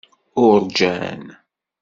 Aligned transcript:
Uṛǧan. 0.43 1.23